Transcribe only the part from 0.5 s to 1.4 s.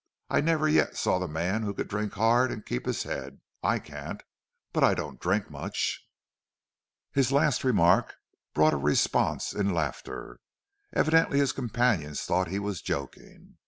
yet saw the